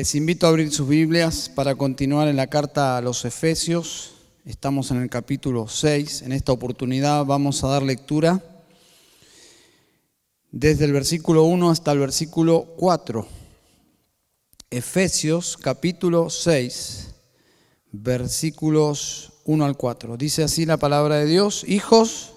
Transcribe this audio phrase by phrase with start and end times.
[0.00, 4.12] Les invito a abrir sus Biblias para continuar en la carta a los Efesios.
[4.46, 6.22] Estamos en el capítulo 6.
[6.22, 8.42] En esta oportunidad vamos a dar lectura
[10.50, 13.26] desde el versículo 1 hasta el versículo 4.
[14.70, 17.08] Efesios capítulo 6,
[17.92, 20.16] versículos 1 al 4.
[20.16, 22.32] Dice así la palabra de Dios, hijos,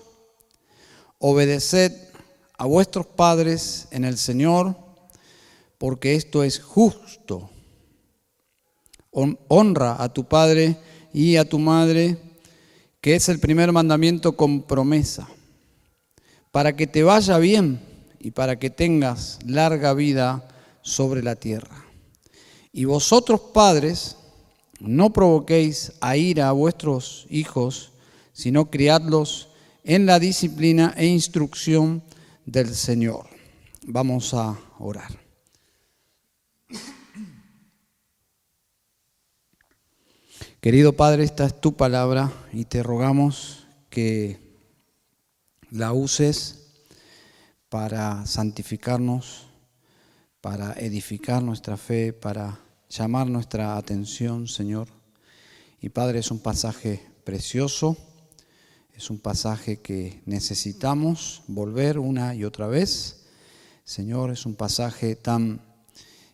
[1.17, 1.93] obedeced
[2.57, 4.75] a vuestros padres en el Señor
[5.77, 7.52] porque esto es justo.
[9.13, 10.77] Honra a tu padre
[11.13, 12.17] y a tu madre,
[12.99, 15.27] que es el primer mandamiento con promesa,
[16.51, 17.79] para que te vaya bien
[18.19, 20.47] y para que tengas larga vida
[20.81, 21.85] sobre la tierra.
[22.71, 24.17] Y vosotros padres,
[24.79, 27.91] no provoquéis a ira a vuestros hijos,
[28.33, 29.49] sino criadlos
[29.83, 32.03] en la disciplina e instrucción
[32.45, 33.27] del Señor.
[33.85, 35.22] Vamos a orar.
[40.63, 44.39] Querido Padre, esta es tu palabra y te rogamos que
[45.71, 46.67] la uses
[47.67, 49.47] para santificarnos,
[50.39, 54.87] para edificar nuestra fe, para llamar nuestra atención, Señor.
[55.81, 57.97] Y Padre, es un pasaje precioso,
[58.93, 63.25] es un pasaje que necesitamos volver una y otra vez.
[63.83, 65.59] Señor, es un pasaje tan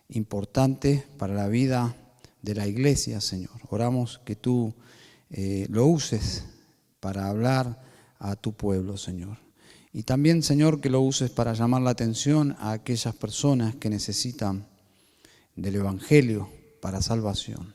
[0.08, 1.96] importante para la vida
[2.42, 3.60] de la iglesia, Señor.
[3.68, 4.74] Oramos que tú
[5.30, 6.44] eh, lo uses
[7.00, 7.82] para hablar
[8.18, 9.38] a tu pueblo, Señor.
[9.92, 14.66] Y también, Señor, que lo uses para llamar la atención a aquellas personas que necesitan
[15.56, 16.48] del Evangelio
[16.80, 17.74] para salvación.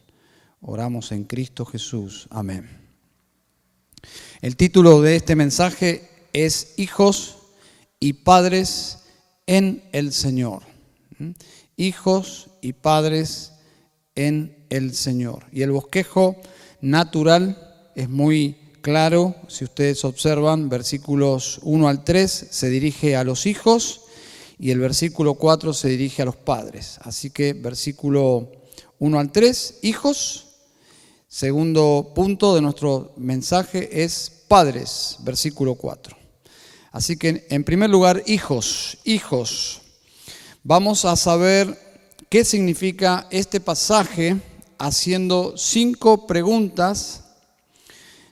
[0.62, 2.28] Oramos en Cristo Jesús.
[2.30, 2.86] Amén.
[4.42, 7.38] El título de este mensaje es Hijos
[8.00, 9.00] y Padres
[9.46, 10.64] en el Señor.
[11.18, 11.32] ¿Mm?
[11.78, 13.54] Hijos y Padres
[14.16, 15.46] en el Señor.
[15.52, 16.36] Y el bosquejo
[16.82, 23.46] natural es muy claro, si ustedes observan, versículos 1 al 3 se dirige a los
[23.46, 24.02] hijos
[24.60, 27.00] y el versículo 4 se dirige a los padres.
[27.02, 28.52] Así que versículo
[29.00, 30.42] 1 al 3, hijos.
[31.28, 36.16] Segundo punto de nuestro mensaje es padres, versículo 4.
[36.92, 39.82] Así que en primer lugar, hijos, hijos.
[40.64, 41.78] Vamos a saber
[42.30, 44.38] qué significa este pasaje
[44.78, 47.24] haciendo cinco preguntas.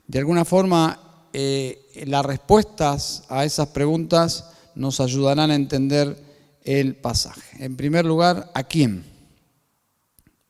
[0.07, 6.17] De alguna forma, eh, las respuestas a esas preguntas nos ayudarán a entender
[6.63, 7.63] el pasaje.
[7.63, 9.03] En primer lugar, ¿a quién?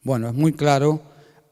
[0.04, 1.02] Bueno, es muy claro,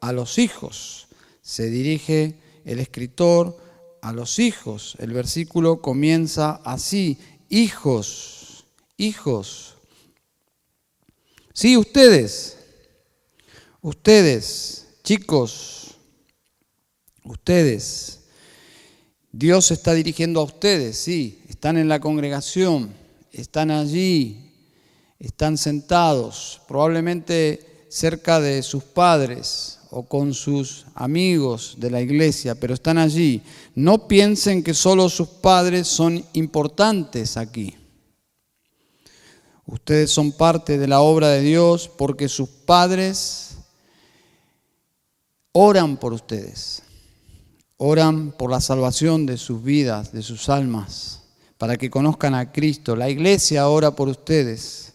[0.01, 1.07] a los hijos.
[1.41, 2.35] Se dirige
[2.65, 3.57] el escritor
[4.01, 4.95] a los hijos.
[4.99, 7.17] El versículo comienza así,
[7.49, 8.65] hijos,
[8.97, 9.75] hijos.
[11.53, 12.57] Sí, ustedes,
[13.81, 15.95] ustedes, chicos,
[17.23, 18.19] ustedes,
[19.31, 22.93] Dios está dirigiendo a ustedes, sí, están en la congregación,
[23.31, 24.51] están allí,
[25.19, 32.73] están sentados, probablemente cerca de sus padres o con sus amigos de la iglesia, pero
[32.73, 33.41] están allí.
[33.75, 37.75] No piensen que solo sus padres son importantes aquí.
[39.65, 43.50] Ustedes son parte de la obra de Dios porque sus padres
[45.51, 46.83] oran por ustedes.
[47.77, 51.23] Oran por la salvación de sus vidas, de sus almas,
[51.57, 52.95] para que conozcan a Cristo.
[52.95, 54.93] La iglesia ora por ustedes.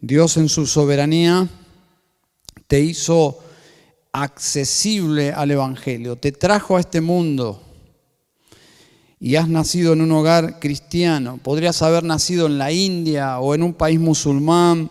[0.00, 1.48] Dios en su soberanía
[2.66, 3.38] te hizo
[4.12, 7.62] accesible al Evangelio, te trajo a este mundo
[9.20, 13.62] y has nacido en un hogar cristiano, podrías haber nacido en la India o en
[13.62, 14.90] un país musulmán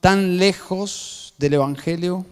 [0.00, 2.26] tan lejos del Evangelio,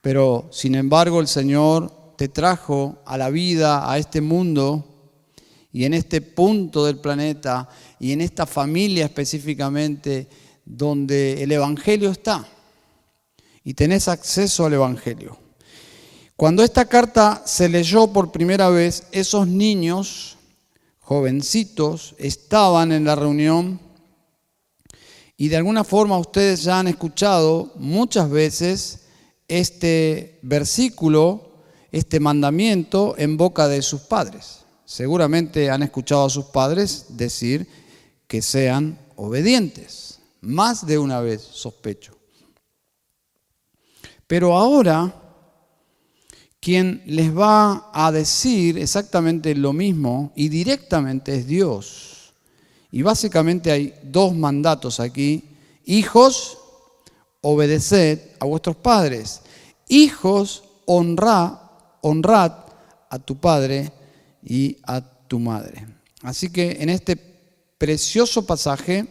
[0.00, 4.84] pero sin embargo el Señor te trajo a la vida, a este mundo
[5.72, 7.68] y en este punto del planeta
[7.98, 10.28] y en esta familia específicamente
[10.64, 12.46] donde el Evangelio está
[13.64, 15.36] y tenés acceso al Evangelio.
[16.36, 20.38] Cuando esta carta se leyó por primera vez, esos niños
[21.00, 23.80] jovencitos estaban en la reunión
[25.36, 29.00] y de alguna forma ustedes ya han escuchado muchas veces
[29.50, 34.60] este versículo, este mandamiento en boca de sus padres.
[34.84, 37.66] Seguramente han escuchado a sus padres decir
[38.26, 42.16] que sean obedientes, más de una vez sospecho.
[44.26, 45.12] Pero ahora
[46.60, 52.34] quien les va a decir exactamente lo mismo y directamente es Dios.
[52.92, 55.44] Y básicamente hay dos mandatos aquí.
[55.86, 56.58] Hijos,
[57.40, 59.42] obedeced a vuestros padres.
[59.88, 61.54] Hijos, honrad,
[62.02, 62.52] honrad
[63.08, 63.92] a tu padre
[64.42, 65.86] y a tu madre.
[66.22, 67.16] Así que en este
[67.78, 69.06] precioso pasaje,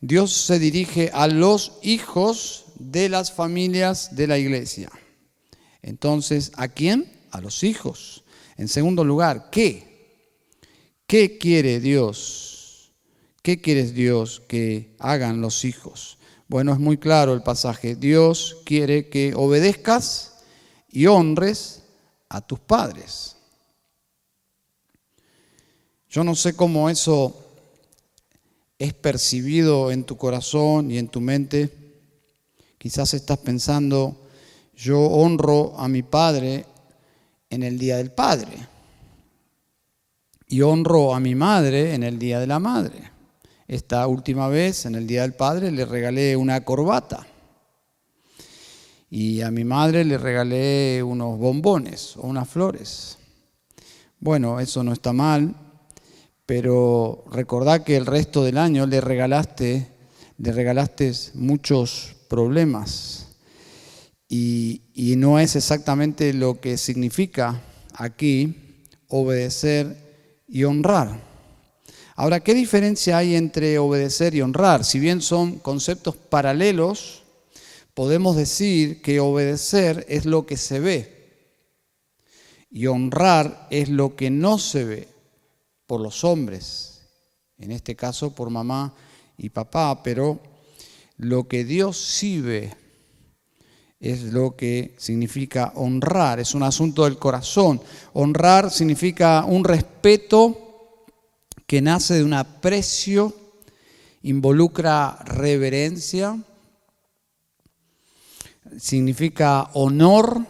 [0.00, 4.90] Dios se dirige a los hijos de las familias de la iglesia.
[5.82, 7.12] Entonces, ¿a quién?
[7.30, 8.24] A los hijos.
[8.56, 9.88] En segundo lugar, ¿qué?
[11.06, 12.92] ¿Qué quiere Dios?
[13.42, 16.17] ¿Qué quieres Dios que hagan los hijos?
[16.48, 17.94] Bueno, es muy claro el pasaje.
[17.94, 20.38] Dios quiere que obedezcas
[20.90, 21.82] y honres
[22.28, 23.36] a tus padres.
[26.08, 27.36] Yo no sé cómo eso
[28.78, 31.70] es percibido en tu corazón y en tu mente.
[32.78, 34.16] Quizás estás pensando,
[34.74, 36.64] yo honro a mi padre
[37.50, 38.68] en el Día del Padre
[40.46, 43.17] y honro a mi madre en el Día de la Madre.
[43.68, 47.26] Esta última vez, en el Día del Padre, le regalé una corbata
[49.10, 53.18] y a mi madre le regalé unos bombones o unas flores.
[54.20, 55.54] Bueno, eso no está mal,
[56.46, 59.86] pero recordá que el resto del año le regalaste,
[60.38, 63.36] le regalaste muchos problemas
[64.30, 67.60] y, y no es exactamente lo que significa
[67.92, 71.28] aquí obedecer y honrar.
[72.20, 74.84] Ahora, ¿qué diferencia hay entre obedecer y honrar?
[74.84, 77.22] Si bien son conceptos paralelos,
[77.94, 81.54] podemos decir que obedecer es lo que se ve
[82.72, 85.08] y honrar es lo que no se ve
[85.86, 87.02] por los hombres,
[87.56, 88.92] en este caso por mamá
[89.36, 90.40] y papá, pero
[91.18, 92.74] lo que Dios sí ve
[94.00, 97.80] es lo que significa honrar, es un asunto del corazón.
[98.12, 100.67] Honrar significa un respeto
[101.68, 103.36] que nace de un aprecio,
[104.22, 106.42] involucra reverencia,
[108.78, 110.46] significa honor.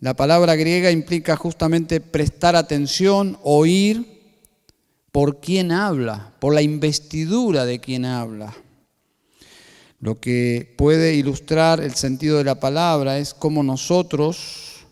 [0.00, 4.22] La palabra griega implica justamente prestar atención, oír,
[5.12, 8.54] por quién habla, por la investidura de quien habla.
[10.00, 14.86] Lo que puede ilustrar el sentido de la palabra es cómo nosotros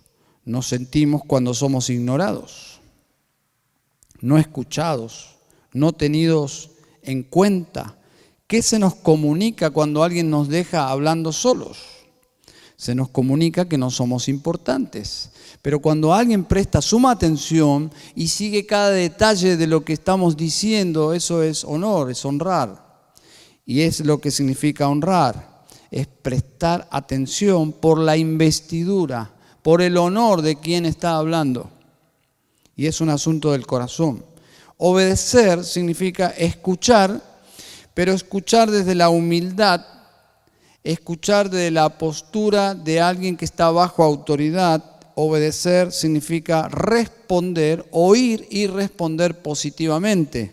[0.45, 2.80] nos sentimos cuando somos ignorados,
[4.21, 5.37] no escuchados,
[5.73, 6.71] no tenidos
[7.03, 7.97] en cuenta.
[8.47, 11.79] ¿Qué se nos comunica cuando alguien nos deja hablando solos?
[12.77, 15.31] Se nos comunica que no somos importantes,
[15.63, 21.13] pero cuando alguien presta suma atención y sigue cada detalle de lo que estamos diciendo,
[21.13, 22.89] eso es honor, es honrar.
[23.67, 29.31] Y es lo que significa honrar, es prestar atención por la investidura,
[29.63, 31.71] por el honor de quien está hablando.
[32.81, 34.25] Y es un asunto del corazón.
[34.79, 37.23] Obedecer significa escuchar,
[37.93, 39.85] pero escuchar desde la humildad,
[40.83, 48.67] escuchar desde la postura de alguien que está bajo autoridad obedecer significa responder, oír y
[48.67, 50.51] responder positivamente.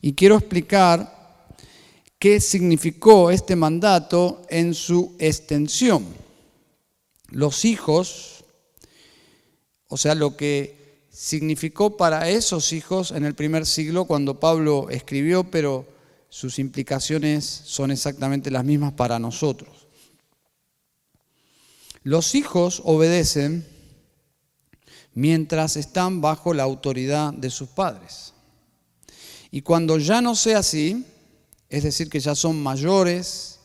[0.00, 1.54] Y quiero explicar
[2.18, 6.04] qué significó este mandato en su extensión.
[7.28, 8.44] Los hijos,
[9.86, 10.85] o sea, lo que
[11.16, 15.86] significó para esos hijos en el primer siglo cuando Pablo escribió, pero
[16.28, 19.88] sus implicaciones son exactamente las mismas para nosotros.
[22.02, 23.66] Los hijos obedecen
[25.14, 28.34] mientras están bajo la autoridad de sus padres.
[29.50, 31.06] Y cuando ya no sea así,
[31.70, 33.58] es decir, que ya son mayores,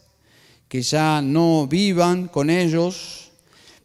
[0.70, 3.32] que ya no vivan con ellos,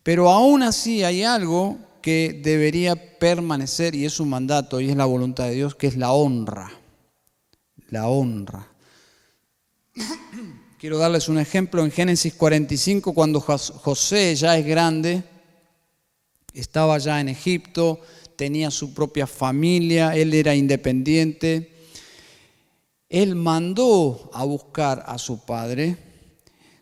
[0.04, 5.04] pero aún así hay algo que debería permanecer y es un mandato y es la
[5.04, 6.70] voluntad de Dios, que es la honra.
[7.90, 8.68] La honra.
[10.78, 15.24] Quiero darles un ejemplo en Génesis 45, cuando José ya es grande,
[16.52, 18.00] estaba ya en Egipto,
[18.36, 21.72] tenía su propia familia, él era independiente.
[23.08, 25.96] Él mandó a buscar a su padre.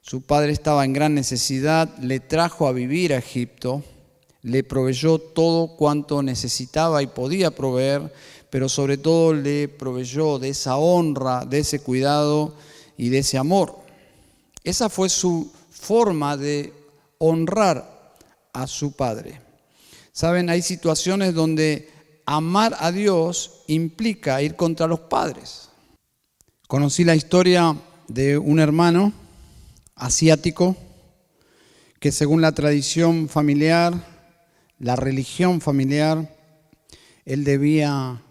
[0.01, 3.83] Su padre estaba en gran necesidad, le trajo a vivir a Egipto,
[4.45, 8.13] le proveyó todo cuanto necesitaba y podía proveer,
[8.51, 12.55] pero sobre todo le proveyó de esa honra, de ese cuidado
[12.99, 13.79] y de ese amor.
[14.63, 16.75] Esa fue su forma de
[17.19, 18.15] honrar
[18.53, 19.41] a su padre.
[20.13, 21.91] Saben, hay situaciones donde
[22.27, 25.71] amar a Dios implica ir contra los padres.
[26.69, 27.75] Conocí la historia
[28.09, 29.15] de un hermano
[29.95, 30.77] asiático
[31.99, 34.14] que según la tradición familiar,
[34.79, 36.35] la religión familiar,
[37.25, 38.23] él debía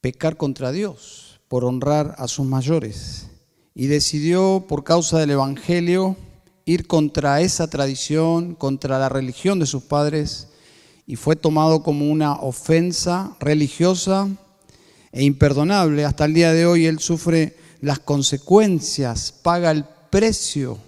[0.00, 3.28] pecar contra Dios por honrar a sus mayores
[3.74, 6.16] y decidió, por causa del Evangelio,
[6.64, 10.48] ir contra esa tradición, contra la religión de sus padres,
[11.06, 14.28] y fue tomado como una ofensa religiosa
[15.12, 16.04] e imperdonable.
[16.04, 20.78] Hasta el día de hoy él sufre las consecuencias, paga el precio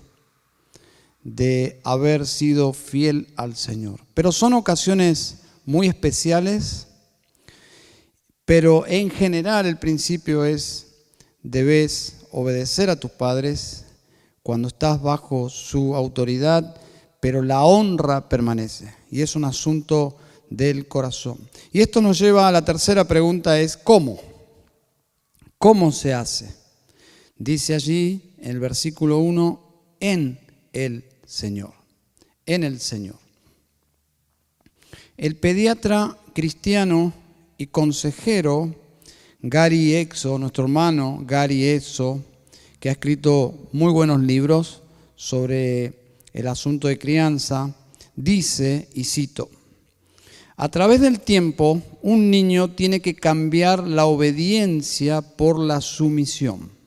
[1.23, 4.01] de haber sido fiel al Señor.
[4.15, 6.87] Pero son ocasiones muy especiales,
[8.45, 10.87] pero en general el principio es,
[11.43, 13.85] debes obedecer a tus padres
[14.43, 16.77] cuando estás bajo su autoridad,
[17.21, 18.93] pero la honra permanece.
[19.11, 20.17] Y es un asunto
[20.49, 21.39] del corazón.
[21.73, 24.19] Y esto nos lleva a la tercera pregunta, es ¿cómo?
[25.59, 26.55] ¿Cómo se hace?
[27.37, 30.41] Dice allí en el versículo 1, en
[30.73, 31.73] el Señor,
[32.45, 33.15] en el Señor.
[35.17, 37.13] El pediatra cristiano
[37.57, 38.75] y consejero
[39.41, 42.21] Gary Exo, nuestro hermano Gary Exo,
[42.81, 44.83] que ha escrito muy buenos libros
[45.15, 45.93] sobre
[46.33, 47.77] el asunto de crianza,
[48.17, 49.51] dice, y cito,
[50.57, 56.80] a través del tiempo, un niño tiene que cambiar la obediencia por la sumisión.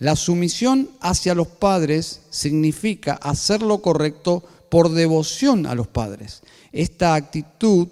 [0.00, 6.42] La sumisión hacia los padres significa hacer lo correcto por devoción a los padres.
[6.72, 7.86] Esta actitud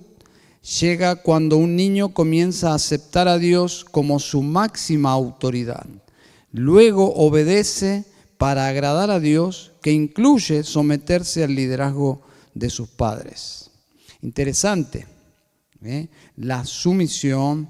[0.80, 5.86] llega cuando un niño comienza a aceptar a Dios como su máxima autoridad.
[6.50, 8.04] Luego obedece
[8.38, 12.22] para agradar a Dios, que incluye someterse al liderazgo
[12.54, 13.70] de sus padres.
[14.22, 15.06] Interesante.
[15.82, 16.08] ¿eh?
[16.36, 17.68] La sumisión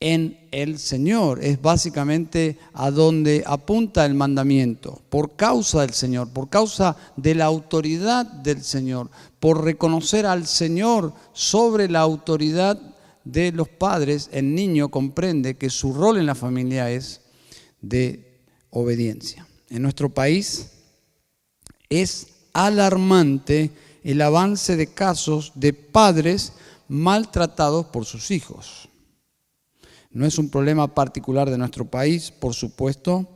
[0.00, 6.48] en el Señor es básicamente a donde apunta el mandamiento, por causa del Señor, por
[6.48, 12.80] causa de la autoridad del Señor, por reconocer al Señor sobre la autoridad
[13.24, 17.20] de los padres, el niño comprende que su rol en la familia es
[17.82, 18.40] de
[18.70, 19.46] obediencia.
[19.68, 20.70] En nuestro país
[21.90, 23.70] es alarmante
[24.02, 26.54] el avance de casos de padres
[26.88, 28.89] maltratados por sus hijos.
[30.10, 33.28] No es un problema particular de nuestro país, por supuesto,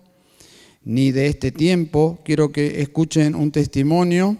[0.82, 2.18] ni de este tiempo.
[2.24, 4.36] Quiero que escuchen un testimonio.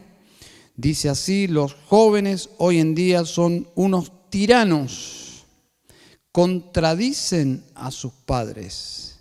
[0.76, 5.44] Dice así, los jóvenes hoy en día son unos tiranos,
[6.32, 9.20] contradicen a sus padres.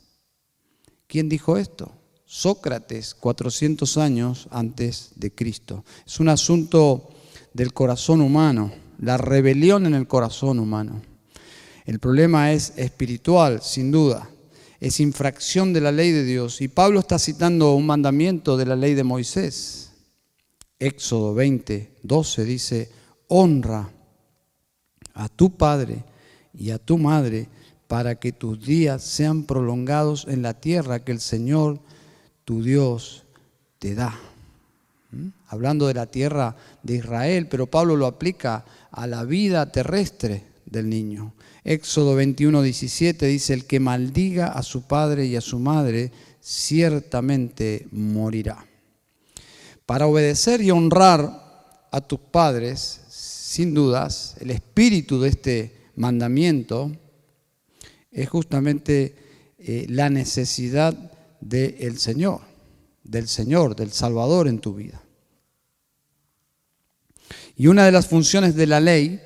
[1.05, 1.91] ¿Quién dijo esto?
[2.25, 5.85] Sócrates, 400 años antes de Cristo.
[6.07, 7.11] Es un asunto
[7.53, 11.12] del corazón humano, la rebelión en el corazón humano.
[11.85, 14.29] El problema es espiritual, sin duda.
[14.79, 16.61] Es infracción de la ley de Dios.
[16.61, 19.91] Y Pablo está citando un mandamiento de la ley de Moisés.
[20.79, 22.91] Éxodo 20, 12 dice,
[23.27, 23.89] honra
[25.13, 26.03] a tu padre
[26.53, 27.47] y a tu madre
[27.87, 31.79] para que tus días sean prolongados en la tierra que el Señor
[32.43, 33.23] tu Dios
[33.79, 34.19] te da.
[35.11, 35.27] ¿Mm?
[35.47, 40.89] Hablando de la tierra de Israel, pero Pablo lo aplica a la vida terrestre del
[40.89, 41.33] niño.
[41.63, 46.11] Éxodo 21, 17 dice, el que maldiga a su padre y a su madre,
[46.41, 48.65] ciertamente morirá.
[49.85, 56.91] Para obedecer y honrar a tus padres, sin dudas, el espíritu de este mandamiento
[58.11, 59.15] es justamente
[59.59, 60.93] eh, la necesidad
[61.39, 62.41] del Señor,
[63.03, 65.01] del Señor, del Salvador en tu vida.
[67.55, 69.21] Y una de las funciones de la ley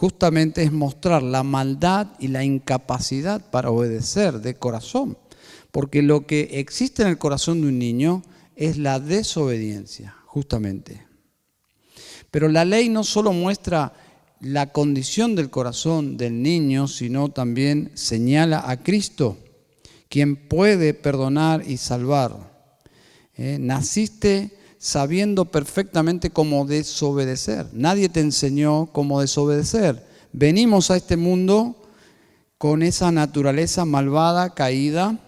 [0.00, 5.18] justamente es mostrar la maldad y la incapacidad para obedecer de corazón.
[5.72, 8.22] Porque lo que existe en el corazón de un niño
[8.56, 11.06] es la desobediencia, justamente.
[12.30, 13.92] Pero la ley no solo muestra
[14.40, 19.36] la condición del corazón del niño, sino también señala a Cristo
[20.08, 22.78] quien puede perdonar y salvar.
[23.34, 27.66] Eh, naciste sabiendo perfectamente cómo desobedecer.
[27.74, 30.02] Nadie te enseñó cómo desobedecer.
[30.32, 31.76] Venimos a este mundo
[32.56, 35.18] con esa naturaleza malvada, caída,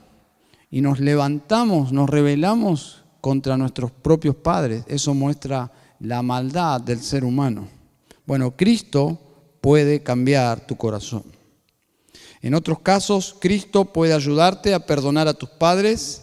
[0.71, 4.85] y nos levantamos, nos rebelamos contra nuestros propios padres.
[4.89, 7.69] Eso muestra la maldad del ser humano.
[8.25, 9.19] Bueno, Cristo
[9.61, 11.25] puede cambiar tu corazón.
[12.41, 16.23] En otros casos, Cristo puede ayudarte a perdonar a tus padres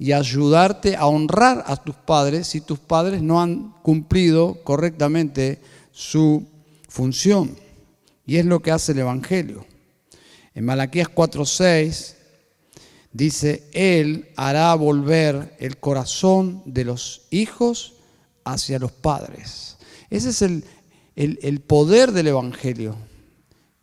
[0.00, 5.60] y ayudarte a honrar a tus padres si tus padres no han cumplido correctamente
[5.92, 6.44] su
[6.88, 7.54] función.
[8.26, 9.64] Y es lo que hace el Evangelio.
[10.54, 12.14] En Malaquías 4:6
[13.12, 17.92] dice, Él hará volver el corazón de los hijos
[18.44, 19.76] hacia los padres.
[20.10, 20.64] Ese es el,
[21.14, 22.96] el poder del Evangelio,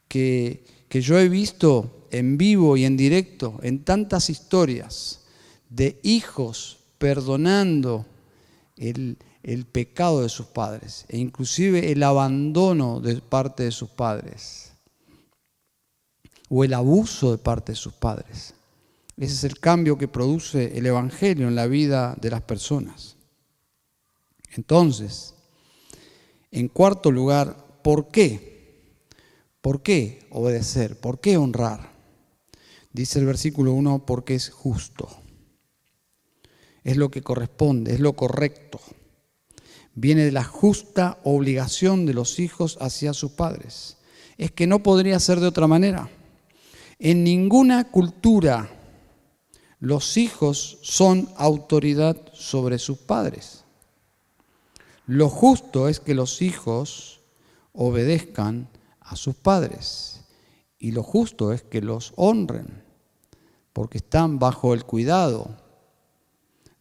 [0.10, 5.22] que que yo he visto en vivo y en directo en tantas historias
[5.70, 8.06] de hijos perdonando
[8.76, 14.72] el, el pecado de sus padres e inclusive el abandono de parte de sus padres
[16.50, 18.54] o el abuso de parte de sus padres.
[19.18, 23.16] Ese es el cambio que produce el Evangelio en la vida de las personas.
[24.56, 25.34] Entonces,
[26.52, 28.82] en cuarto lugar, ¿por qué?
[29.62, 31.00] ¿Por qué obedecer?
[31.00, 31.92] ¿Por qué honrar?
[32.94, 35.10] Dice el versículo 1, porque es justo.
[36.88, 38.80] Es lo que corresponde, es lo correcto.
[39.94, 43.98] Viene de la justa obligación de los hijos hacia sus padres.
[44.38, 46.10] Es que no podría ser de otra manera.
[46.98, 48.70] En ninguna cultura
[49.82, 53.66] los hijos son autoridad sobre sus padres.
[55.08, 57.20] Lo justo es que los hijos
[57.74, 58.70] obedezcan
[59.02, 60.22] a sus padres
[60.80, 62.82] y lo justo es que los honren
[63.74, 65.67] porque están bajo el cuidado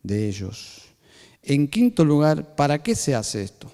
[0.07, 0.83] de ellos.
[1.43, 3.71] En quinto lugar, ¿para qué se hace esto?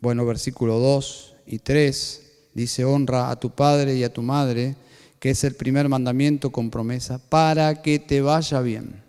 [0.00, 2.22] Bueno, versículo 2 y 3
[2.54, 4.76] dice, honra a tu padre y a tu madre
[5.24, 9.02] que es el primer mandamiento con promesa, para que te vaya bien,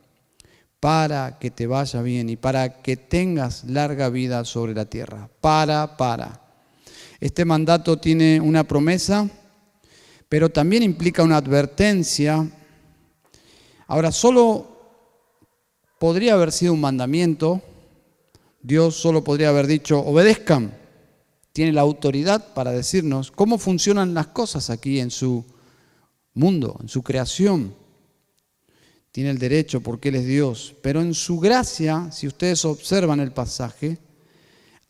[0.80, 5.30] para que te vaya bien y para que tengas larga vida sobre la tierra.
[5.42, 6.42] Para, para.
[7.20, 9.30] Este mandato tiene una promesa,
[10.30, 12.50] pero también implica una advertencia.
[13.88, 14.75] Ahora, solo
[16.00, 17.62] podría haber sido un mandamiento,
[18.62, 20.76] Dios solo podría haber dicho, obedezcan.
[21.54, 25.46] Tiene la autoridad para decirnos cómo funcionan las cosas aquí en su
[26.34, 27.74] mundo, en su creación.
[29.12, 30.76] Tiene el derecho porque Él es Dios.
[30.82, 34.00] Pero en su gracia, si ustedes observan el pasaje,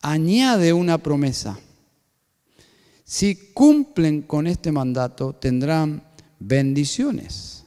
[0.02, 1.60] añade una promesa.
[3.04, 6.04] Si cumplen con este mandato, tendrán
[6.40, 7.66] bendiciones.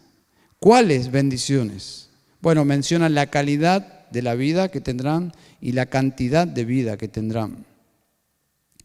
[0.59, 2.08] ¿Cuáles bendiciones?
[2.40, 7.09] Bueno, mencionan la calidad de la vida que tendrán y la cantidad de vida que
[7.09, 7.66] tendrán.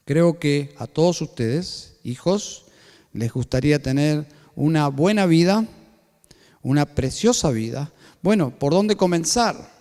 [0.06, 2.66] Creo que a todos ustedes, hijos,
[3.14, 5.66] les gustaría tener una buena vida,
[6.64, 7.92] una preciosa vida.
[8.24, 9.72] Bueno, ¿por dónde comenzar?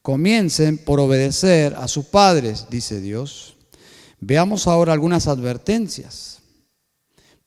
[0.00, 3.56] Comiencen por obedecer a sus padres, dice Dios.
[4.20, 6.40] Veamos ahora algunas advertencias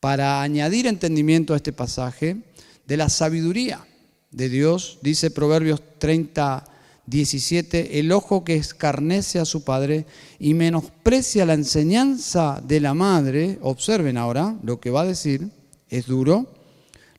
[0.01, 2.37] para añadir entendimiento a este pasaje
[2.85, 3.85] de la sabiduría
[4.31, 4.99] de Dios.
[5.01, 6.65] Dice Proverbios 30,
[7.05, 10.05] 17, el ojo que escarnece a su padre
[10.37, 15.49] y menosprecia la enseñanza de la madre, observen ahora lo que va a decir,
[15.89, 16.53] es duro,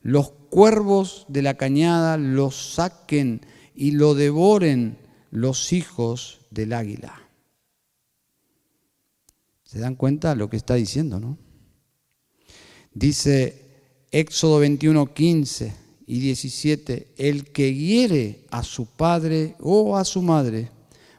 [0.01, 3.41] los cuervos de la cañada lo saquen
[3.75, 4.97] y lo devoren
[5.29, 7.21] los hijos del águila.
[9.63, 11.37] ¿Se dan cuenta lo que está diciendo, no?
[12.93, 15.80] Dice Éxodo 21, 15
[16.11, 20.69] y 17, el que hiere a su padre o a su madre,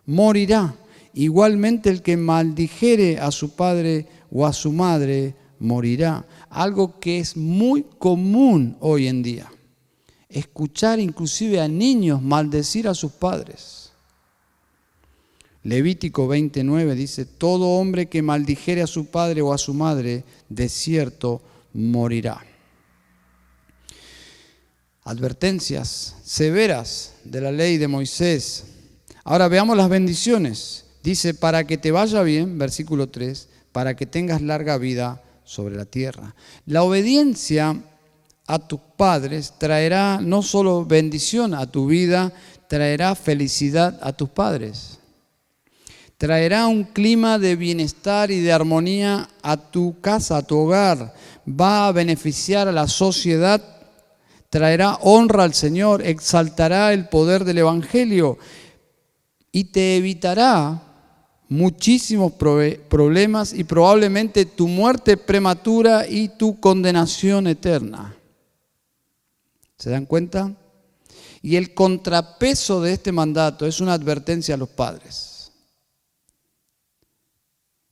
[0.05, 0.76] morirá.
[1.14, 6.26] Igualmente el que maldijere a su padre o a su madre, morirá.
[6.50, 9.50] Algo que es muy común hoy en día.
[10.28, 13.92] Escuchar inclusive a niños maldecir a sus padres.
[15.62, 20.68] Levítico 29 dice, todo hombre que maldijere a su padre o a su madre, de
[20.68, 21.40] cierto
[21.72, 22.52] morirá.
[25.05, 28.65] Advertencias severas de la ley de Moisés.
[29.25, 30.85] Ahora veamos las bendiciones.
[31.03, 35.85] Dice, para que te vaya bien, versículo 3, para que tengas larga vida sobre la
[35.85, 36.35] tierra.
[36.67, 37.83] La obediencia
[38.47, 42.33] a tus padres traerá no solo bendición a tu vida,
[42.69, 44.99] traerá felicidad a tus padres.
[46.17, 51.12] Traerá un clima de bienestar y de armonía a tu casa, a tu hogar.
[51.49, 53.61] Va a beneficiar a la sociedad.
[54.53, 58.37] Traerá honra al Señor, exaltará el poder del Evangelio
[59.51, 60.83] y te evitará
[61.49, 68.15] muchísimos problemas y probablemente tu muerte prematura y tu condenación eterna.
[69.79, 70.55] ¿Se dan cuenta?
[71.41, 75.51] Y el contrapeso de este mandato es una advertencia a los padres.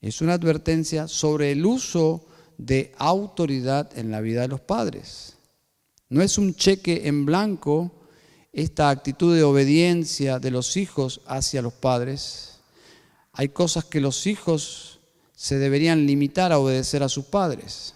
[0.03, 2.27] Es una advertencia sobre el uso
[2.59, 5.39] de autoridad en la vida de los padres.
[6.11, 7.90] No es un cheque en blanco
[8.53, 12.51] esta actitud de obediencia de los hijos hacia los padres
[13.33, 15.01] hay cosas que los hijos
[15.35, 17.94] se deberían limitar a obedecer a sus padres.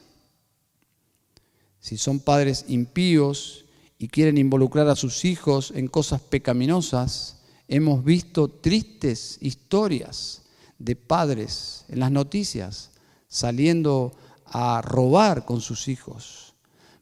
[1.81, 3.65] Si son padres impíos
[3.99, 10.43] y quieren involucrar a sus hijos en cosas pecaminosas, hemos visto tristes historias
[10.79, 12.91] de padres en las noticias
[13.29, 14.13] saliendo
[14.47, 16.44] a robar con sus hijos.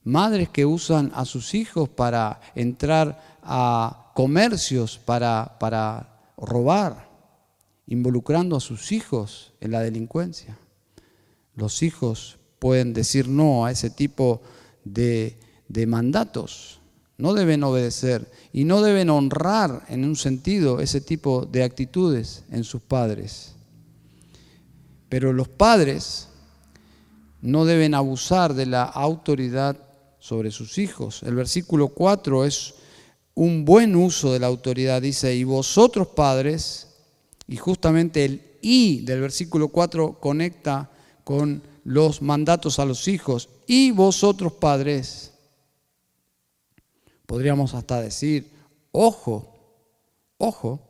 [0.05, 7.09] Madres que usan a sus hijos para entrar a comercios para, para robar,
[7.87, 10.59] involucrando a sus hijos en la delincuencia.
[11.55, 14.43] Los hijos pueden decir no a ese tipo
[14.85, 15.39] de,
[15.69, 16.81] de mandatos,
[17.19, 22.65] no deben obedecer y no deben honrar en un sentido ese tipo de actitudes en
[22.65, 23.55] sus padres.
[25.09, 26.29] Pero los padres
[27.41, 29.92] no deben abusar de la autoridad
[30.23, 31.25] sobre sus hijos.
[31.25, 32.75] El versículo 4 es
[33.35, 35.03] un buen uso de la autoridad.
[35.03, 36.87] Dice, y vosotros padres,
[37.49, 40.93] y justamente el y del versículo 4 conecta
[41.25, 45.33] con los mandatos a los hijos, y vosotros padres.
[47.27, 48.49] Podríamos hasta decir,
[48.93, 49.53] ojo,
[50.39, 50.89] ojo,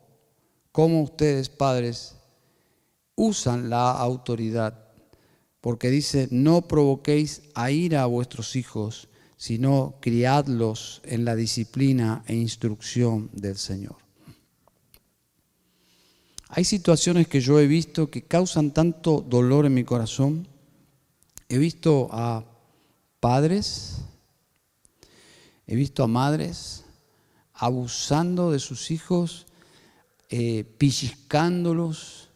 [0.71, 2.17] cómo ustedes padres
[3.15, 4.89] usan la autoridad,
[5.59, 9.07] porque dice, no provoquéis a ira a vuestros hijos,
[9.43, 13.97] sino criadlos en la disciplina e instrucción del Señor.
[16.47, 20.47] Hay situaciones que yo he visto que causan tanto dolor en mi corazón.
[21.49, 22.45] He visto a
[23.19, 23.97] padres,
[25.67, 26.85] he visto a madres
[27.53, 29.45] abusando de sus hijos,
[30.29, 32.29] eh, pellizcándolos,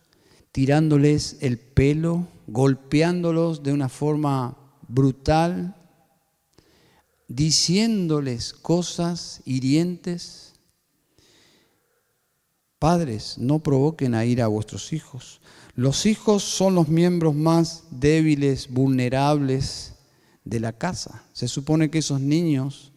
[0.52, 4.58] tirándoles el pelo, golpeándolos de una forma
[4.90, 5.77] brutal,
[7.28, 10.54] diciéndoles cosas hirientes.
[12.80, 15.42] Padres, no provoquen a ir a vuestros hijos.
[15.76, 19.94] Los hijos son los miembros más débiles, vulnerables
[20.44, 21.24] de la casa.
[21.34, 22.92] Se supone que esos niños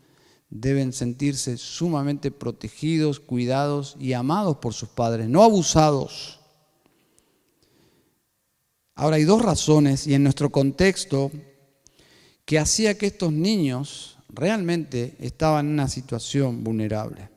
[0.50, 6.40] deben sentirse sumamente protegidos, cuidados y amados por sus padres, no abusados.
[8.94, 11.30] Ahora hay dos razones y en nuestro contexto
[12.44, 17.28] que hacía que estos niños realmente estaban en una situación vulnerable.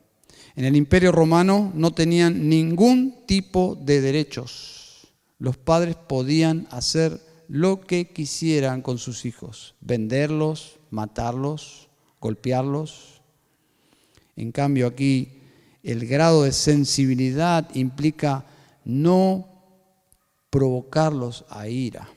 [0.56, 5.08] En el imperio romano no tenían ningún tipo de derechos.
[5.38, 11.88] Los padres podían hacer lo que quisieran con sus hijos, venderlos, matarlos,
[12.20, 13.20] golpearlos.
[14.36, 15.40] En cambio aquí
[15.82, 18.46] el grado de sensibilidad implica
[18.84, 19.48] no
[20.50, 22.08] provocarlos a ira.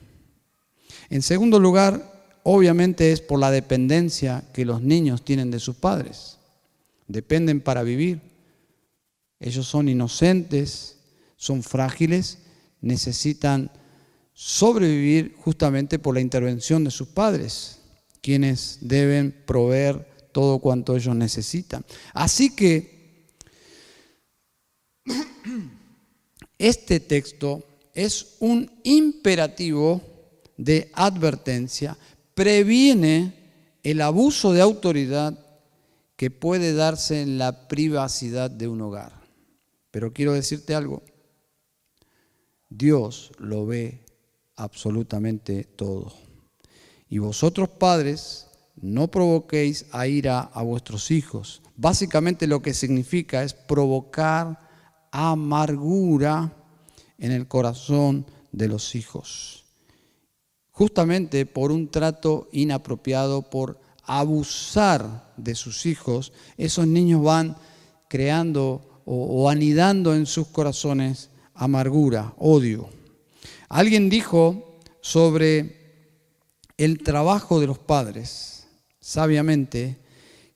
[1.10, 2.17] En segundo lugar,
[2.50, 6.38] obviamente es por la dependencia que los niños tienen de sus padres.
[7.06, 8.22] Dependen para vivir.
[9.38, 10.96] Ellos son inocentes,
[11.36, 12.38] son frágiles,
[12.80, 13.70] necesitan
[14.32, 17.80] sobrevivir justamente por la intervención de sus padres,
[18.22, 21.84] quienes deben proveer todo cuanto ellos necesitan.
[22.14, 23.26] Así que
[26.56, 30.00] este texto es un imperativo
[30.56, 31.94] de advertencia
[32.38, 33.34] previene
[33.82, 35.36] el abuso de autoridad
[36.14, 39.10] que puede darse en la privacidad de un hogar.
[39.90, 41.02] Pero quiero decirte algo,
[42.68, 44.04] Dios lo ve
[44.54, 46.12] absolutamente todo.
[47.08, 48.46] Y vosotros padres,
[48.76, 51.60] no provoquéis a ira a vuestros hijos.
[51.74, 54.60] Básicamente lo que significa es provocar
[55.10, 56.52] amargura
[57.18, 59.64] en el corazón de los hijos
[60.78, 67.56] justamente por un trato inapropiado, por abusar de sus hijos, esos niños van
[68.08, 72.90] creando o, anidando en sus corazones amargura, odio.
[73.68, 76.14] Alguien dijo sobre
[76.76, 78.68] el trabajo de los padres,
[79.00, 79.98] sabiamente,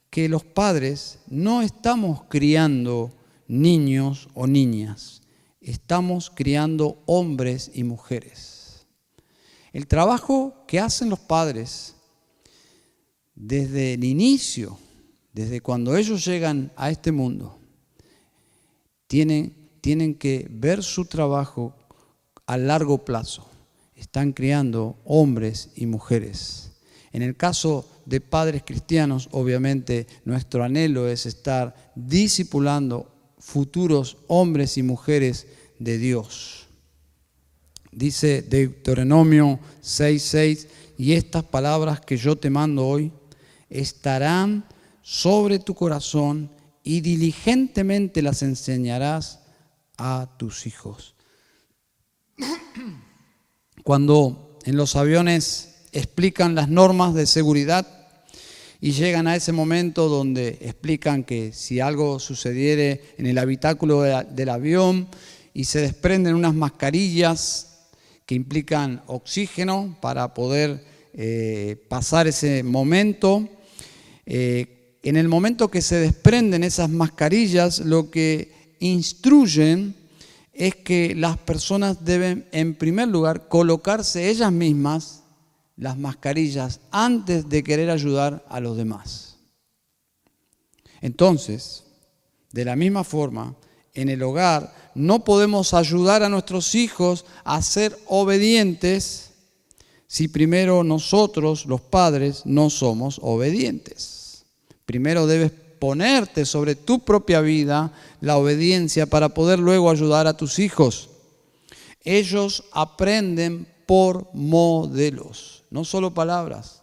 [0.08, 3.10] que los padres no estamos criando
[3.48, 5.22] niños o niñas,
[5.60, 8.51] estamos criando hombres y mujeres.
[9.72, 11.94] El trabajo que hacen los padres
[13.34, 14.78] desde el inicio,
[15.32, 17.58] desde cuando ellos llegan a este mundo,
[19.06, 21.74] tienen, tienen que ver su trabajo
[22.46, 23.48] a largo plazo.
[23.94, 26.72] Están criando hombres y mujeres.
[27.12, 34.82] En el caso de padres cristianos, obviamente nuestro anhelo es estar discipulando futuros hombres y
[34.82, 35.46] mujeres
[35.78, 36.61] de Dios.
[37.92, 43.12] Dice Deuteronomio 6:6, y estas palabras que yo te mando hoy
[43.68, 44.64] estarán
[45.02, 46.50] sobre tu corazón
[46.82, 49.40] y diligentemente las enseñarás
[49.98, 51.14] a tus hijos.
[53.84, 57.86] Cuando en los aviones explican las normas de seguridad
[58.80, 64.48] y llegan a ese momento donde explican que si algo sucediere en el habitáculo del
[64.48, 65.08] avión
[65.52, 67.71] y se desprenden unas mascarillas
[68.26, 73.48] que implican oxígeno para poder eh, pasar ese momento.
[74.26, 79.94] Eh, en el momento que se desprenden esas mascarillas, lo que instruyen
[80.52, 85.22] es que las personas deben, en primer lugar, colocarse ellas mismas
[85.76, 89.36] las mascarillas antes de querer ayudar a los demás.
[91.00, 91.84] Entonces,
[92.52, 93.56] de la misma forma,
[93.94, 99.30] en el hogar no podemos ayudar a nuestros hijos a ser obedientes
[100.12, 104.44] si primero nosotros, los padres, no somos obedientes.
[104.84, 110.58] Primero debes ponerte sobre tu propia vida la obediencia para poder luego ayudar a tus
[110.58, 111.08] hijos.
[112.04, 116.82] Ellos aprenden por modelos, no solo palabras,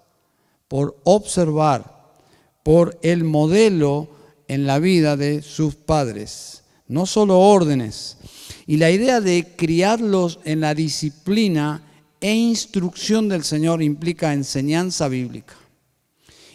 [0.67, 2.12] por observar,
[2.63, 4.10] por el modelo
[4.48, 6.59] en la vida de sus padres,
[6.89, 8.17] no solo órdenes.
[8.67, 11.82] Y la idea de criarlos en la disciplina
[12.19, 15.56] e instrucción del Señor implica enseñanza bíblica.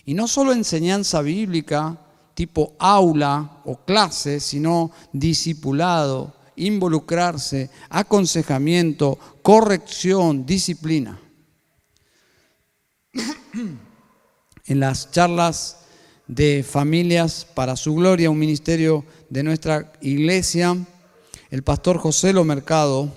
[0.05, 1.99] Y no solo enseñanza bíblica
[2.35, 11.19] tipo aula o clase, sino discipulado, involucrarse, aconsejamiento, corrección, disciplina.
[14.67, 15.84] En las charlas
[16.27, 20.77] de familias para su gloria, un ministerio de nuestra iglesia,
[21.51, 23.09] el pastor José Lo Mercado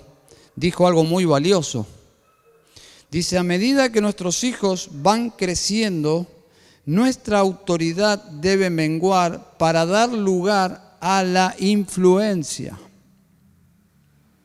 [0.54, 1.86] dijo algo muy valioso.
[3.10, 6.26] Dice, a medida que nuestros hijos van creciendo,
[6.84, 12.78] nuestra autoridad debe menguar para dar lugar a la influencia.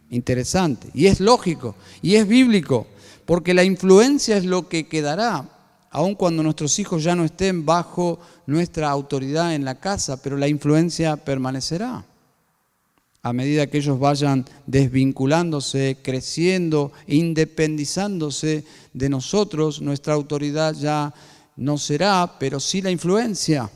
[0.09, 0.89] Interesante.
[0.93, 2.87] Y es lógico, y es bíblico,
[3.25, 5.49] porque la influencia es lo que quedará,
[5.93, 10.49] aun cuando nuestros hijos ya no estén bajo nuestra autoridad en la casa, pero la
[10.49, 12.03] influencia permanecerá
[13.25, 21.13] a medida que ellos vayan desvinculándose, creciendo, independizándose de nosotros, nuestra autoridad ya
[21.55, 23.71] no será, pero sí la influencia.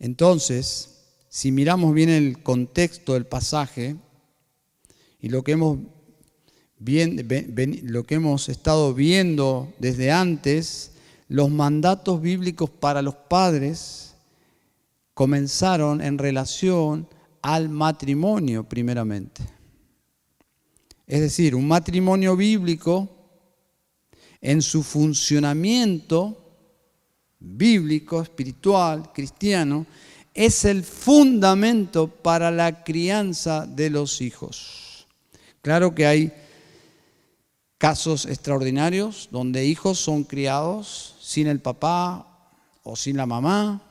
[0.00, 0.96] Entonces,
[1.28, 3.94] si miramos bien el contexto del pasaje
[5.20, 5.78] y lo que hemos,
[6.80, 10.92] lo que hemos estado viendo desde antes,
[11.28, 14.14] los mandatos bíblicos para los padres,
[15.14, 17.08] comenzaron en relación
[17.42, 19.42] al matrimonio primeramente.
[21.06, 23.08] Es decir, un matrimonio bíblico
[24.40, 26.44] en su funcionamiento
[27.40, 29.86] bíblico, espiritual, cristiano,
[30.34, 35.06] es el fundamento para la crianza de los hijos.
[35.62, 36.32] Claro que hay
[37.78, 42.26] casos extraordinarios donde hijos son criados sin el papá
[42.82, 43.82] o sin la mamá,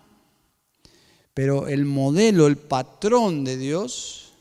[1.33, 4.33] pero el modelo, el patrón de Dios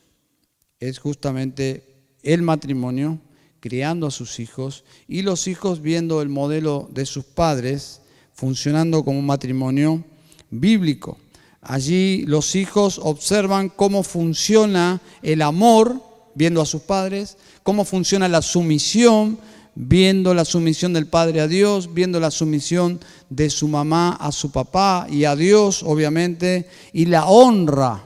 [0.81, 1.85] es justamente
[2.23, 3.19] el matrimonio,
[3.61, 8.01] criando a sus hijos, y los hijos viendo el modelo de sus padres,
[8.33, 10.05] funcionando como un matrimonio
[10.51, 11.19] bíblico.
[11.61, 16.01] Allí los hijos observan cómo funciona el amor,
[16.37, 19.39] viendo a sus padres, cómo funciona la sumisión,
[19.75, 24.51] viendo la sumisión del padre a Dios, viendo la sumisión de su mamá a su
[24.53, 28.05] papá y a Dios, obviamente, y la honra.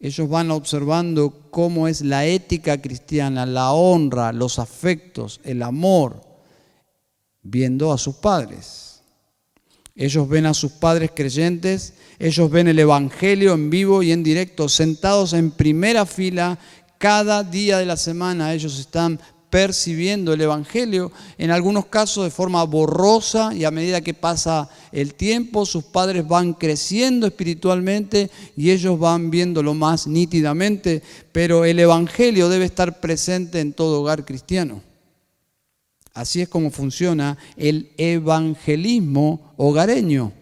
[0.00, 6.20] Ellos van observando cómo es la ética cristiana, la honra, los afectos, el amor,
[7.42, 9.02] viendo a sus padres.
[9.94, 14.68] Ellos ven a sus padres creyentes, ellos ven el Evangelio en vivo y en directo,
[14.68, 16.58] sentados en primera fila
[16.98, 18.52] cada día de la semana.
[18.52, 24.12] Ellos están percibiendo el Evangelio, en algunos casos de forma borrosa y a medida que
[24.12, 31.64] pasa el tiempo, sus padres van creciendo espiritualmente y ellos van viéndolo más nítidamente, pero
[31.64, 34.82] el Evangelio debe estar presente en todo hogar cristiano.
[36.12, 40.32] Así es como funciona el evangelismo hogareño.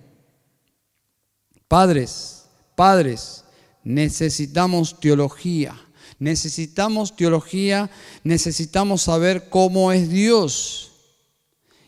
[1.66, 2.44] Padres,
[2.76, 3.44] padres,
[3.82, 5.74] necesitamos teología
[6.18, 7.90] Necesitamos teología,
[8.22, 10.92] necesitamos saber cómo es Dios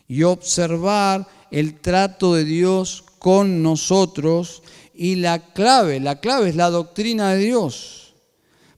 [0.07, 4.63] y observar el trato de Dios con nosotros.
[4.93, 8.13] Y la clave, la clave es la doctrina de Dios.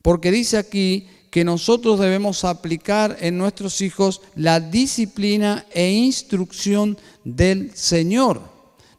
[0.02, 7.76] Porque dice aquí que nosotros debemos aplicar en nuestros hijos la disciplina e instrucción del
[7.76, 8.42] Señor.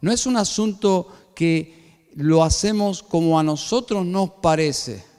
[0.01, 5.10] No es un asunto que lo hacemos como a nosotros nos parece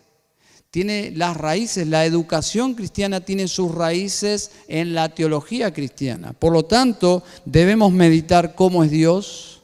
[0.71, 6.31] tiene las raíces, la educación cristiana tiene sus raíces en la teología cristiana.
[6.31, 9.61] Por lo tanto, debemos meditar cómo es Dios,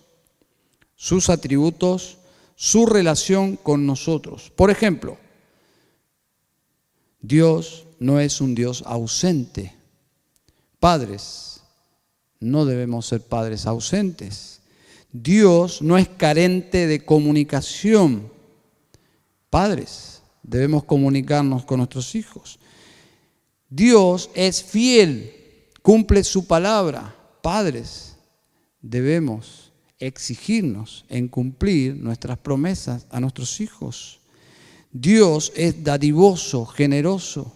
[0.95, 2.17] sus atributos,
[2.55, 4.51] su relación con nosotros.
[4.53, 5.17] Por ejemplo,
[7.21, 9.73] Dios no es un Dios ausente.
[10.79, 11.61] Padres,
[12.41, 14.59] no debemos ser padres ausentes.
[15.13, 18.29] Dios no es carente de comunicación.
[19.49, 20.16] Padres,
[20.47, 22.57] debemos comunicarnos con nuestros hijos.
[23.69, 25.31] Dios es fiel,
[25.83, 27.13] cumple su palabra.
[27.43, 28.15] Padres,
[28.81, 34.19] debemos exigirnos en cumplir nuestras promesas a nuestros hijos.
[34.91, 37.53] Dios es dadivoso, generoso.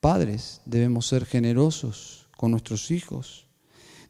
[0.00, 3.46] Padres, debemos ser generosos con nuestros hijos.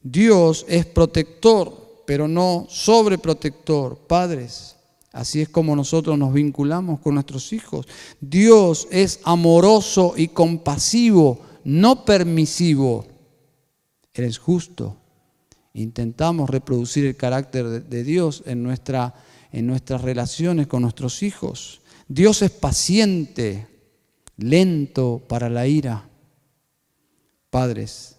[0.02, 3.98] Dios es protector, pero no sobreprotector.
[4.06, 4.73] Padres,
[5.14, 7.87] así es como nosotros nos vinculamos con nuestros hijos.
[8.20, 13.07] Dios es amoroso y compasivo, no permisivo.
[14.12, 14.96] Él es justo.
[15.72, 19.14] Intentamos reproducir el carácter de Dios en, nuestra,
[19.53, 21.81] en nuestras relaciones con nuestros hijos.
[22.09, 23.68] Dios es paciente,
[24.37, 26.09] lento para la ira.
[27.50, 28.16] Padres,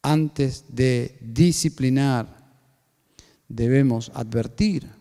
[0.00, 2.54] antes de disciplinar,
[3.46, 4.99] debemos advertir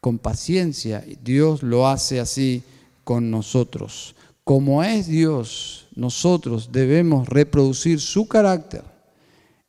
[0.00, 1.04] con paciencia.
[1.22, 2.62] Dios lo hace así
[3.04, 4.14] con nosotros.
[4.44, 8.84] Como es Dios, nosotros debemos reproducir su carácter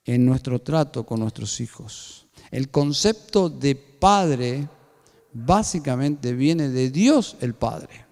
[0.06, 2.28] en nuestro trato con nuestros hijos.
[2.52, 4.68] El concepto de padre
[5.46, 8.06] básicamente viene de Dios el Padre.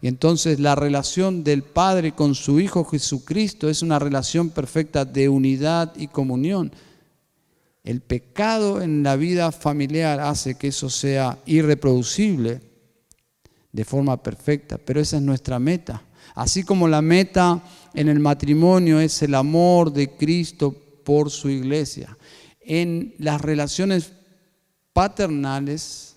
[0.00, 5.28] Y entonces la relación del Padre con su Hijo Jesucristo es una relación perfecta de
[5.28, 6.72] unidad y comunión.
[7.84, 12.62] El pecado en la vida familiar hace que eso sea irreproducible
[13.70, 16.02] de forma perfecta, pero esa es nuestra meta.
[16.34, 22.16] Así como la meta en el matrimonio es el amor de Cristo por su iglesia.
[22.60, 24.12] En las relaciones
[24.94, 26.16] paternales,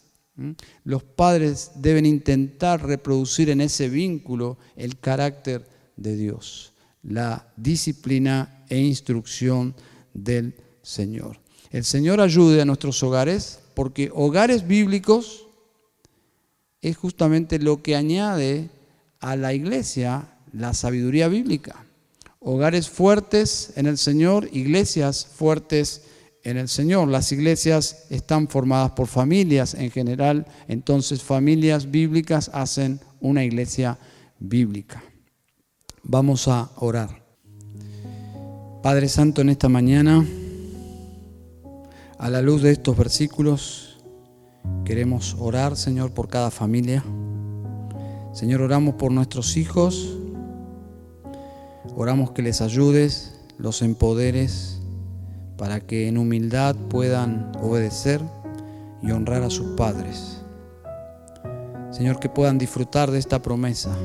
[0.86, 8.80] los padres deben intentar reproducir en ese vínculo el carácter de Dios, la disciplina e
[8.80, 9.76] instrucción
[10.14, 11.47] del Señor.
[11.72, 15.48] El Señor ayude a nuestros hogares porque hogares bíblicos
[16.82, 18.70] es justamente lo que añade
[19.20, 21.86] a la iglesia la sabiduría bíblica.
[22.40, 26.04] Hogares fuertes en el Señor, iglesias fuertes
[26.44, 27.10] en el Señor.
[27.10, 33.98] Las iglesias están formadas por familias en general, entonces familias bíblicas hacen una iglesia
[34.40, 35.04] bíblica.
[36.04, 37.22] Vamos a orar.
[38.82, 40.26] Padre Santo, en esta mañana,
[42.20, 44.00] a la luz de estos versículos,
[44.86, 47.04] queremos orar, Señor, por cada familia.
[48.34, 50.18] Señor, oramos por nuestros hijos,
[51.96, 54.80] oramos que les ayudes, los empoderes
[55.58, 58.22] para que en humildad puedan obedecer
[59.02, 60.42] y honrar a sus padres.
[61.92, 63.96] Señor, que puedan disfrutar de esta promesa,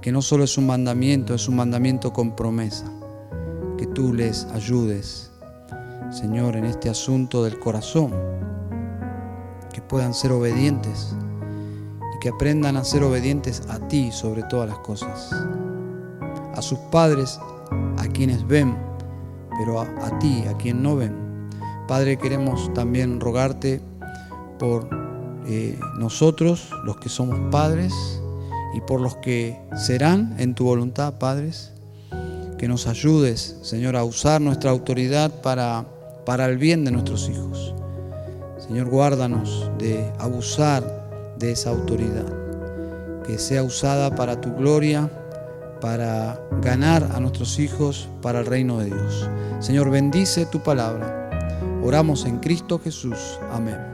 [0.00, 2.90] que no solo es un mandamiento, es un mandamiento con promesa,
[3.76, 5.30] que tú les ayudes,
[6.10, 8.12] Señor, en este asunto del corazón,
[9.72, 11.14] que puedan ser obedientes
[12.14, 15.30] y que aprendan a ser obedientes a ti sobre todas las cosas,
[16.54, 17.40] a sus padres,
[17.98, 18.76] a quienes ven
[19.56, 21.14] pero a, ti, a quien no ven.
[21.86, 23.80] Padre, queremos también rogarte
[24.58, 24.88] por
[25.46, 27.92] eh, nosotros, los que somos padres,
[28.74, 31.72] y por los que serán en tu voluntad, padres,
[32.58, 35.86] que nos ayudes, Señor, a usar nuestra autoridad para,
[36.24, 37.74] para el bien de nuestros hijos.
[38.58, 42.26] Señor, guárdanos de abusar de esa autoridad,
[43.26, 45.10] que sea usada para tu gloria
[45.80, 49.28] para ganar a nuestros hijos para el reino de Dios.
[49.60, 51.28] Señor, bendice tu palabra.
[51.82, 53.38] Oramos en Cristo Jesús.
[53.52, 53.93] Amén.